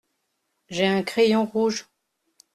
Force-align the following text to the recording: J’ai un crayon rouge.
J’ai 0.69 0.87
un 0.87 1.03
crayon 1.03 1.45
rouge. 1.45 1.87